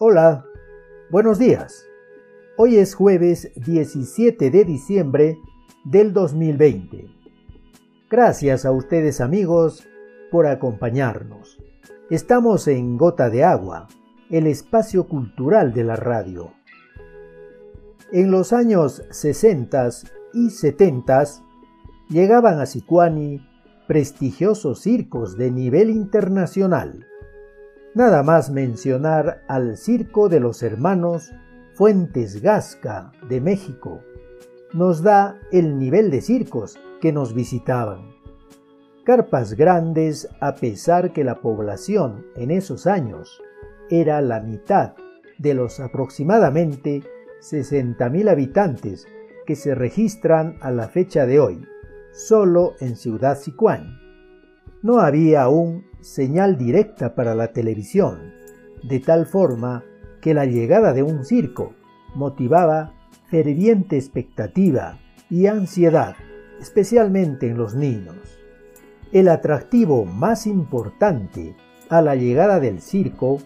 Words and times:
Hola, 0.00 0.44
buenos 1.10 1.40
días. 1.40 1.84
Hoy 2.56 2.76
es 2.76 2.94
jueves 2.94 3.50
17 3.56 4.48
de 4.48 4.64
diciembre 4.64 5.40
del 5.84 6.12
2020. 6.12 7.08
Gracias 8.08 8.64
a 8.64 8.70
ustedes 8.70 9.20
amigos 9.20 9.88
por 10.30 10.46
acompañarnos. 10.46 11.58
Estamos 12.10 12.68
en 12.68 12.96
Gota 12.96 13.28
de 13.28 13.42
Agua, 13.42 13.88
el 14.30 14.46
espacio 14.46 15.08
cultural 15.08 15.72
de 15.72 15.82
la 15.82 15.96
radio. 15.96 16.52
En 18.12 18.30
los 18.30 18.52
años 18.52 19.02
60 19.10 19.88
y 20.32 20.50
70 20.50 21.24
llegaban 22.08 22.60
a 22.60 22.66
Sicuani 22.66 23.44
prestigiosos 23.88 24.78
circos 24.78 25.36
de 25.36 25.50
nivel 25.50 25.90
internacional 25.90 27.07
Nada 27.94 28.22
más 28.22 28.50
mencionar 28.50 29.42
al 29.48 29.76
Circo 29.76 30.28
de 30.28 30.40
los 30.40 30.62
Hermanos 30.62 31.32
Fuentes 31.74 32.42
Gasca 32.42 33.12
de 33.28 33.40
México 33.40 34.00
nos 34.74 35.02
da 35.02 35.40
el 35.52 35.78
nivel 35.78 36.10
de 36.10 36.20
circos 36.20 36.78
que 37.00 37.12
nos 37.12 37.32
visitaban. 37.32 38.10
Carpas 39.04 39.54
grandes 39.54 40.28
a 40.40 40.54
pesar 40.56 41.12
que 41.12 41.24
la 41.24 41.40
población 41.40 42.26
en 42.36 42.50
esos 42.50 42.86
años 42.86 43.42
era 43.88 44.20
la 44.20 44.40
mitad 44.40 44.92
de 45.38 45.54
los 45.54 45.80
aproximadamente 45.80 47.02
60.000 47.40 48.28
habitantes 48.28 49.06
que 49.46 49.56
se 49.56 49.74
registran 49.74 50.58
a 50.60 50.70
la 50.70 50.88
fecha 50.88 51.24
de 51.24 51.40
hoy, 51.40 51.66
solo 52.12 52.74
en 52.80 52.96
Ciudad 52.96 53.38
Sicuán. 53.38 53.98
No 54.82 55.00
había 55.00 55.42
aún 55.42 55.87
señal 56.00 56.56
directa 56.56 57.14
para 57.14 57.34
la 57.34 57.52
televisión, 57.52 58.32
de 58.82 59.00
tal 59.00 59.26
forma 59.26 59.84
que 60.20 60.34
la 60.34 60.46
llegada 60.46 60.92
de 60.92 61.02
un 61.02 61.24
circo 61.24 61.74
motivaba 62.14 62.94
ferviente 63.30 63.96
expectativa 63.96 64.98
y 65.30 65.46
ansiedad, 65.46 66.16
especialmente 66.60 67.48
en 67.48 67.58
los 67.58 67.74
niños. 67.74 68.16
El 69.12 69.28
atractivo 69.28 70.04
más 70.04 70.46
importante 70.46 71.56
a 71.88 72.02
la 72.02 72.14
llegada 72.14 72.60
del 72.60 72.80
circo 72.80 73.38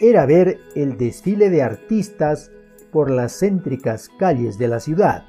era 0.00 0.26
ver 0.26 0.58
el 0.74 0.96
desfile 0.96 1.50
de 1.50 1.62
artistas 1.62 2.50
por 2.90 3.10
las 3.10 3.38
céntricas 3.38 4.08
calles 4.18 4.58
de 4.58 4.68
la 4.68 4.80
ciudad. 4.80 5.24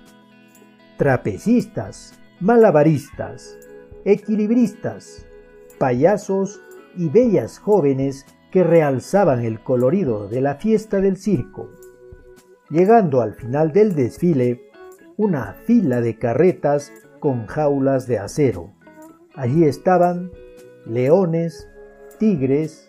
Trapecistas, 0.97 2.19
malabaristas, 2.39 3.57
equilibristas, 4.05 5.27
payasos 5.81 6.61
y 6.95 7.09
bellas 7.09 7.57
jóvenes 7.57 8.27
que 8.51 8.63
realzaban 8.63 9.39
el 9.43 9.63
colorido 9.63 10.27
de 10.27 10.39
la 10.39 10.53
fiesta 10.53 11.01
del 11.01 11.17
circo. 11.17 11.69
Llegando 12.69 13.19
al 13.21 13.33
final 13.33 13.71
del 13.71 13.95
desfile, 13.95 14.69
una 15.17 15.55
fila 15.65 15.99
de 15.99 16.19
carretas 16.19 16.93
con 17.19 17.47
jaulas 17.47 18.05
de 18.05 18.19
acero. 18.19 18.75
Allí 19.33 19.63
estaban 19.65 20.31
leones, 20.85 21.67
tigres, 22.19 22.87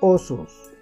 osos 0.00 0.72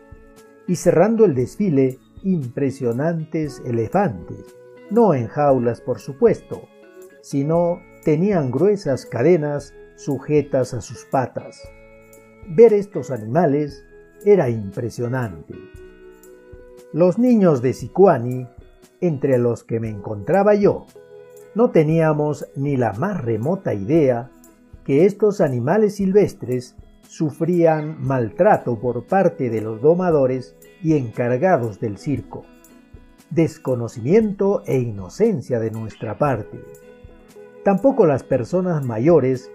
y 0.69 0.77
cerrando 0.77 1.25
el 1.25 1.35
desfile 1.35 1.99
impresionantes 2.23 3.61
elefantes, 3.67 4.55
no 4.89 5.15
en 5.15 5.27
jaulas 5.27 5.81
por 5.81 5.99
supuesto, 5.99 6.69
sino 7.23 7.81
tenían 8.05 8.53
gruesas 8.53 9.05
cadenas 9.05 9.75
sujetas 10.01 10.73
a 10.73 10.81
sus 10.81 11.05
patas. 11.05 11.61
Ver 12.49 12.73
estos 12.73 13.11
animales 13.11 13.85
era 14.25 14.49
impresionante. 14.49 15.55
Los 16.93 17.19
niños 17.19 17.61
de 17.61 17.75
Sicuani, 17.75 18.49
entre 19.01 19.39
los 19.39 19.63
que 19.63 19.79
me 19.79 19.91
encontraba 19.91 20.55
yo, 20.55 20.87
no 21.55 21.71
teníamos 21.71 22.47
ni 22.57 22.77
la 22.77 22.93
más 22.95 23.23
remota 23.23 23.75
idea 23.75 24.31
que 24.85 25.05
estos 25.05 25.41
animales 25.41 25.97
silvestres 25.97 26.77
sufrían 27.03 28.03
maltrato 28.03 28.79
por 28.81 29.07
parte 29.07 29.51
de 29.51 29.61
los 29.61 29.83
domadores 29.83 30.57
y 30.83 30.97
encargados 30.97 31.79
del 31.79 31.99
circo. 31.99 32.45
Desconocimiento 33.31 34.63
e 34.67 34.79
inocencia 34.79 35.61
de 35.61 35.71
nuestra 35.71 36.19
parte. 36.19 36.59
Tampoco 37.65 38.07
las 38.07 38.23
personas 38.25 38.85
mayores 38.85 39.51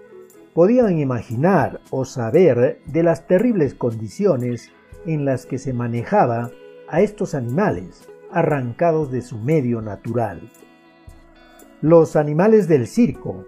podían 0.56 0.98
imaginar 0.98 1.82
o 1.90 2.06
saber 2.06 2.80
de 2.86 3.02
las 3.02 3.26
terribles 3.26 3.74
condiciones 3.74 4.72
en 5.04 5.26
las 5.26 5.44
que 5.44 5.58
se 5.58 5.74
manejaba 5.74 6.50
a 6.88 7.02
estos 7.02 7.34
animales 7.34 8.08
arrancados 8.32 9.10
de 9.10 9.20
su 9.20 9.36
medio 9.36 9.82
natural. 9.82 10.50
Los 11.82 12.16
animales 12.16 12.68
del 12.68 12.86
circo, 12.86 13.44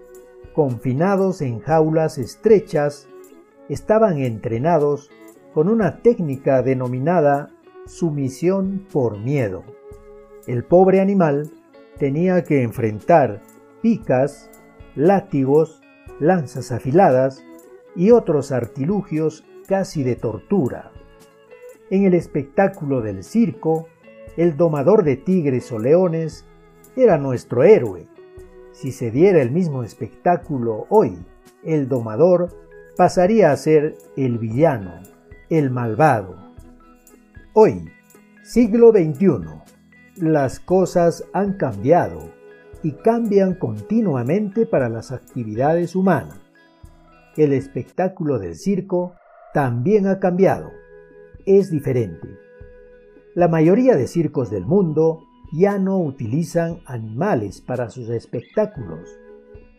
confinados 0.53 1.41
en 1.41 1.61
jaulas 1.61 2.19
estrechas, 2.19 3.07
estaban 3.69 4.19
entrenados 4.19 5.09
con 5.55 5.67
una 5.67 6.03
técnica 6.03 6.61
denominada 6.61 7.49
sumisión 7.87 8.85
por 8.93 9.17
miedo. 9.17 9.63
El 10.45 10.63
pobre 10.63 11.01
animal 11.01 11.49
tenía 11.97 12.43
que 12.43 12.61
enfrentar 12.61 13.41
picas, 13.81 14.51
látigos 14.93 15.78
lanzas 16.19 16.71
afiladas 16.71 17.43
y 17.95 18.11
otros 18.11 18.51
artilugios 18.51 19.45
casi 19.67 20.03
de 20.03 20.15
tortura. 20.15 20.91
En 21.89 22.05
el 22.05 22.13
espectáculo 22.13 23.01
del 23.01 23.23
circo, 23.23 23.87
el 24.37 24.57
domador 24.57 25.03
de 25.03 25.15
tigres 25.15 25.71
o 25.71 25.79
leones 25.79 26.45
era 26.95 27.17
nuestro 27.17 27.63
héroe. 27.63 28.07
Si 28.71 28.91
se 28.91 29.11
diera 29.11 29.41
el 29.41 29.51
mismo 29.51 29.83
espectáculo 29.83 30.85
hoy, 30.89 31.17
el 31.63 31.87
domador 31.87 32.49
pasaría 32.95 33.51
a 33.51 33.57
ser 33.57 33.97
el 34.15 34.37
villano, 34.37 35.01
el 35.49 35.71
malvado. 35.71 36.35
Hoy, 37.53 37.89
siglo 38.43 38.91
XXI, 38.91 39.39
las 40.17 40.59
cosas 40.59 41.25
han 41.33 41.53
cambiado 41.53 42.38
y 42.83 42.93
cambian 42.93 43.55
continuamente 43.55 44.65
para 44.65 44.89
las 44.89 45.11
actividades 45.11 45.95
humanas. 45.95 46.39
El 47.35 47.53
espectáculo 47.53 48.39
del 48.39 48.55
circo 48.55 49.13
también 49.53 50.07
ha 50.07 50.19
cambiado. 50.19 50.71
Es 51.45 51.71
diferente. 51.71 52.27
La 53.35 53.47
mayoría 53.47 53.95
de 53.95 54.07
circos 54.07 54.49
del 54.49 54.65
mundo 54.65 55.23
ya 55.51 55.77
no 55.77 55.99
utilizan 55.99 56.79
animales 56.85 57.61
para 57.61 57.89
sus 57.89 58.09
espectáculos. 58.09 59.09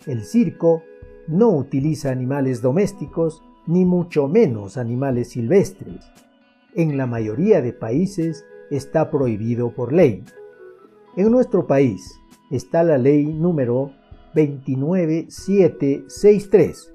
El 0.06 0.24
circo 0.24 0.82
no 1.28 1.50
utiliza 1.50 2.10
animales 2.10 2.62
domésticos 2.62 3.42
ni 3.66 3.84
mucho 3.84 4.26
menos 4.26 4.76
animales 4.76 5.30
silvestres. 5.30 6.10
En 6.74 6.96
la 6.96 7.06
mayoría 7.06 7.60
de 7.60 7.72
países 7.72 8.44
está 8.70 9.10
prohibido 9.10 9.74
por 9.74 9.92
ley. 9.92 10.24
En 11.16 11.30
nuestro 11.30 11.66
país, 11.66 12.19
está 12.50 12.82
la 12.82 12.98
ley 12.98 13.24
número 13.24 13.94
29763, 14.34 16.92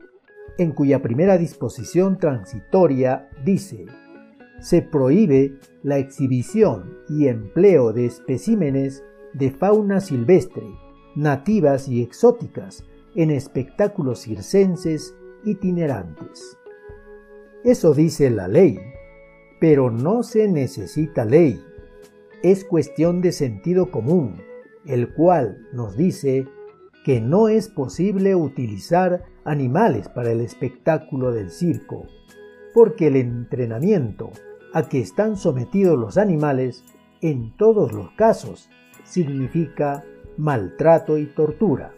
en 0.57 0.71
cuya 0.71 1.01
primera 1.01 1.37
disposición 1.37 2.17
transitoria 2.17 3.29
dice, 3.43 3.85
se 4.59 4.81
prohíbe 4.81 5.53
la 5.83 5.97
exhibición 5.97 6.97
y 7.09 7.27
empleo 7.27 7.91
de 7.93 8.05
especímenes 8.05 9.03
de 9.33 9.51
fauna 9.51 10.01
silvestre, 10.01 10.65
nativas 11.15 11.87
y 11.87 12.01
exóticas, 12.01 12.83
en 13.15 13.31
espectáculos 13.31 14.21
circenses 14.21 15.15
itinerantes. 15.45 16.57
Eso 17.63 17.93
dice 17.93 18.29
la 18.29 18.47
ley, 18.47 18.79
pero 19.59 19.89
no 19.89 20.23
se 20.23 20.47
necesita 20.47 21.25
ley. 21.25 21.61
Es 22.43 22.65
cuestión 22.65 23.21
de 23.21 23.31
sentido 23.31 23.89
común 23.89 24.35
el 24.85 25.13
cual 25.13 25.67
nos 25.73 25.97
dice 25.97 26.47
que 27.03 27.21
no 27.21 27.49
es 27.49 27.69
posible 27.69 28.35
utilizar 28.35 29.23
animales 29.43 30.09
para 30.09 30.31
el 30.31 30.41
espectáculo 30.41 31.31
del 31.31 31.51
circo, 31.51 32.07
porque 32.73 33.07
el 33.07 33.15
entrenamiento 33.15 34.31
a 34.73 34.89
que 34.89 34.99
están 34.99 35.37
sometidos 35.37 35.97
los 35.97 36.17
animales 36.17 36.83
en 37.21 37.55
todos 37.57 37.93
los 37.93 38.11
casos 38.11 38.69
significa 39.03 40.03
maltrato 40.37 41.17
y 41.17 41.27
tortura. 41.27 41.93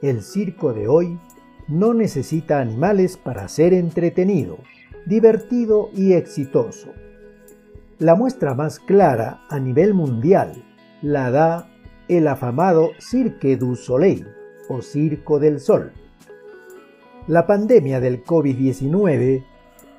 El 0.00 0.22
circo 0.22 0.72
de 0.72 0.88
hoy 0.88 1.18
no 1.68 1.92
necesita 1.92 2.60
animales 2.60 3.16
para 3.16 3.48
ser 3.48 3.74
entretenido, 3.74 4.58
divertido 5.06 5.90
y 5.94 6.12
exitoso. 6.12 6.90
La 7.98 8.14
muestra 8.14 8.54
más 8.54 8.78
clara 8.78 9.42
a 9.48 9.58
nivel 9.58 9.92
mundial 9.92 10.64
la 11.02 11.30
da 11.30 11.69
el 12.10 12.26
afamado 12.26 12.90
Cirque 12.98 13.56
du 13.56 13.76
Soleil 13.76 14.26
o 14.68 14.82
Circo 14.82 15.38
del 15.38 15.60
Sol. 15.60 15.92
La 17.28 17.46
pandemia 17.46 18.00
del 18.00 18.24
COVID-19 18.24 19.44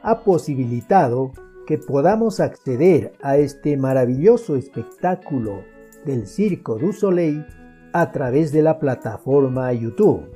ha 0.01 0.19
posibilitado 0.25 1.31
que 1.65 1.77
podamos 1.77 2.41
acceder 2.41 3.13
a 3.21 3.37
este 3.37 3.77
maravilloso 3.77 4.57
espectáculo 4.57 5.63
del 6.03 6.27
Circo 6.27 6.77
du 6.77 6.91
Soleil 6.91 7.45
a 7.93 8.11
través 8.11 8.51
de 8.51 8.61
la 8.61 8.77
plataforma 8.77 9.71
YouTube. 9.71 10.29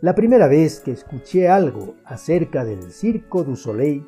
La 0.00 0.14
primera 0.14 0.48
vez 0.48 0.80
que 0.80 0.92
escuché 0.92 1.50
algo 1.50 1.96
acerca 2.06 2.64
del 2.64 2.90
Circo 2.90 3.44
du 3.44 3.54
Soleil 3.54 4.06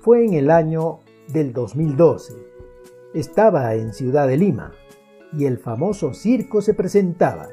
fue 0.00 0.24
en 0.24 0.32
el 0.32 0.50
año 0.50 0.98
del 1.32 1.52
2012. 1.52 2.34
Estaba 3.14 3.72
en 3.76 3.92
Ciudad 3.92 4.26
de 4.26 4.36
Lima 4.36 4.72
y 5.36 5.44
el 5.44 5.58
famoso 5.58 6.14
circo 6.14 6.60
se 6.62 6.74
presentaba. 6.74 7.48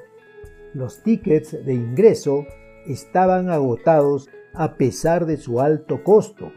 Los 0.73 1.03
tickets 1.03 1.65
de 1.65 1.73
ingreso 1.73 2.45
estaban 2.85 3.49
agotados 3.49 4.29
a 4.53 4.75
pesar 4.75 5.25
de 5.25 5.37
su 5.37 5.59
alto 5.59 6.03
costo. 6.03 6.51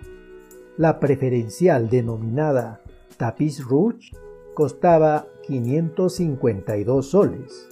La 0.77 1.01
preferencial 1.01 1.89
denominada 1.89 2.83
Tapiz 3.17 3.65
Rouge 3.65 4.13
costaba 4.55 5.27
552 5.47 7.09
soles. 7.09 7.69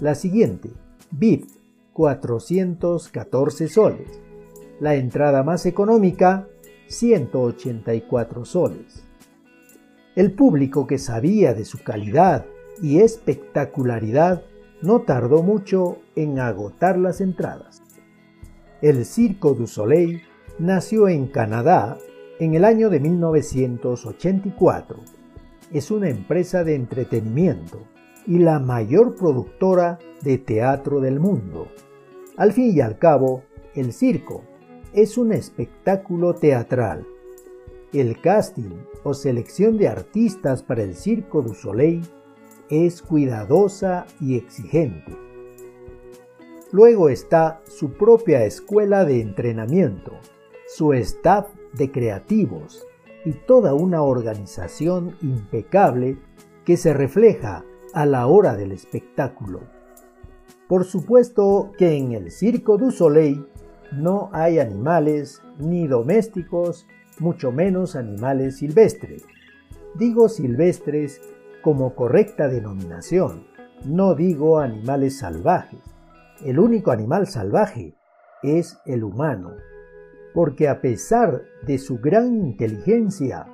La 0.00 0.14
siguiente, 0.14 0.70
VIP, 1.10 1.46
414 1.92 3.68
soles. 3.68 4.20
La 4.80 4.94
entrada 4.94 5.42
más 5.42 5.66
económica, 5.66 6.48
184 6.88 8.44
soles. 8.44 9.04
El 10.14 10.32
público 10.32 10.86
que 10.86 10.98
sabía 10.98 11.54
de 11.54 11.64
su 11.64 11.82
calidad 11.82 12.44
y 12.80 13.00
espectacularidad 13.00 14.42
no 14.80 15.02
tardó 15.02 15.42
mucho 15.42 15.98
en 16.16 16.38
agotar 16.38 16.98
las 16.98 17.20
entradas. 17.20 17.82
El 18.80 19.04
Circo 19.04 19.54
du 19.54 19.66
Soleil 19.66 20.22
nació 20.58 21.08
en 21.08 21.26
Canadá 21.28 21.98
en 22.40 22.54
el 22.54 22.64
año 22.64 22.90
de 22.90 23.00
1984. 23.00 24.98
Es 25.70 25.90
una 25.90 26.08
empresa 26.08 26.64
de 26.64 26.74
entretenimiento 26.74 27.78
y 28.26 28.38
la 28.38 28.58
mayor 28.58 29.14
productora 29.16 29.98
de 30.22 30.38
teatro 30.38 31.00
del 31.00 31.20
mundo. 31.20 31.68
Al 32.36 32.52
fin 32.52 32.76
y 32.76 32.80
al 32.80 32.98
cabo, 32.98 33.44
el 33.74 33.92
circo 33.92 34.42
es 34.92 35.16
un 35.16 35.32
espectáculo 35.32 36.34
teatral. 36.34 37.06
El 37.92 38.20
casting 38.20 38.72
o 39.04 39.14
selección 39.14 39.76
de 39.76 39.88
artistas 39.88 40.62
para 40.62 40.82
el 40.82 40.94
Circo 40.94 41.42
du 41.42 41.54
Soleil 41.54 42.02
es 42.72 43.02
cuidadosa 43.02 44.06
y 44.18 44.36
exigente. 44.36 45.14
Luego 46.70 47.10
está 47.10 47.60
su 47.66 47.92
propia 47.92 48.46
escuela 48.46 49.04
de 49.04 49.20
entrenamiento, 49.20 50.12
su 50.66 50.94
staff 50.94 51.48
de 51.74 51.92
creativos 51.92 52.86
y 53.26 53.32
toda 53.32 53.74
una 53.74 54.00
organización 54.00 55.18
impecable 55.20 56.16
que 56.64 56.78
se 56.78 56.94
refleja 56.94 57.62
a 57.92 58.06
la 58.06 58.26
hora 58.26 58.56
del 58.56 58.72
espectáculo. 58.72 59.60
Por 60.66 60.84
supuesto 60.84 61.72
que 61.76 61.92
en 61.98 62.12
el 62.12 62.30
Circo 62.30 62.78
du 62.78 62.90
Soleil 62.90 63.46
no 63.92 64.30
hay 64.32 64.60
animales 64.60 65.42
ni 65.58 65.86
domésticos, 65.86 66.86
mucho 67.18 67.52
menos 67.52 67.96
animales 67.96 68.56
silvestres. 68.56 69.26
Digo 69.94 70.30
silvestres 70.30 71.20
como 71.62 71.94
correcta 71.94 72.48
denominación, 72.48 73.46
no 73.84 74.14
digo 74.14 74.58
animales 74.58 75.18
salvajes. 75.18 75.80
El 76.44 76.58
único 76.58 76.90
animal 76.90 77.26
salvaje 77.26 77.94
es 78.42 78.78
el 78.84 79.04
humano, 79.04 79.52
porque 80.34 80.68
a 80.68 80.80
pesar 80.80 81.42
de 81.66 81.78
su 81.78 81.98
gran 81.98 82.34
inteligencia, 82.34 83.46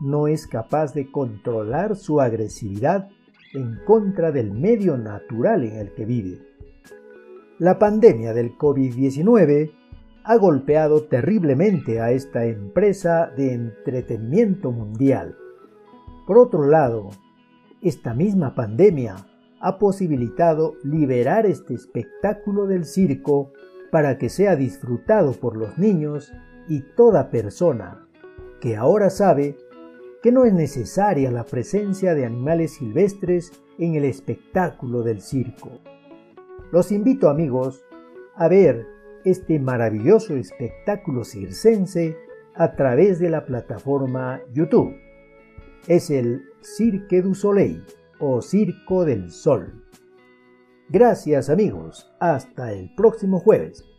no 0.00 0.26
es 0.26 0.46
capaz 0.46 0.94
de 0.94 1.10
controlar 1.10 1.94
su 1.94 2.20
agresividad 2.20 3.08
en 3.52 3.78
contra 3.84 4.32
del 4.32 4.50
medio 4.50 4.96
natural 4.96 5.64
en 5.64 5.76
el 5.76 5.92
que 5.92 6.06
vive. 6.06 6.38
La 7.58 7.78
pandemia 7.78 8.32
del 8.32 8.56
COVID-19 8.56 9.72
ha 10.24 10.36
golpeado 10.36 11.04
terriblemente 11.04 12.00
a 12.00 12.12
esta 12.12 12.46
empresa 12.46 13.30
de 13.36 13.52
entretenimiento 13.52 14.70
mundial. 14.70 15.36
Por 16.26 16.38
otro 16.38 16.66
lado, 16.66 17.10
esta 17.82 18.14
misma 18.14 18.54
pandemia 18.54 19.16
ha 19.60 19.78
posibilitado 19.78 20.74
liberar 20.82 21.46
este 21.46 21.74
espectáculo 21.74 22.66
del 22.66 22.84
circo 22.84 23.52
para 23.90 24.18
que 24.18 24.28
sea 24.28 24.56
disfrutado 24.56 25.32
por 25.32 25.56
los 25.56 25.78
niños 25.78 26.32
y 26.68 26.82
toda 26.96 27.30
persona 27.30 28.06
que 28.60 28.76
ahora 28.76 29.10
sabe 29.10 29.56
que 30.22 30.32
no 30.32 30.44
es 30.44 30.52
necesaria 30.52 31.30
la 31.30 31.44
presencia 31.44 32.14
de 32.14 32.26
animales 32.26 32.74
silvestres 32.74 33.52
en 33.78 33.94
el 33.94 34.04
espectáculo 34.04 35.02
del 35.02 35.22
circo. 35.22 35.70
Los 36.70 36.92
invito 36.92 37.30
amigos 37.30 37.84
a 38.36 38.48
ver 38.48 38.86
este 39.24 39.58
maravilloso 39.58 40.36
espectáculo 40.36 41.24
circense 41.24 42.16
a 42.54 42.76
través 42.76 43.18
de 43.18 43.30
la 43.30 43.44
plataforma 43.44 44.40
YouTube. 44.52 44.94
Es 45.88 46.10
el 46.10 46.49
Cirque 46.62 47.22
du 47.22 47.34
Soleil 47.34 47.82
o 48.18 48.42
Circo 48.42 49.04
del 49.04 49.30
Sol. 49.30 49.84
Gracias 50.88 51.48
amigos, 51.48 52.12
hasta 52.20 52.72
el 52.72 52.94
próximo 52.94 53.40
jueves. 53.40 53.89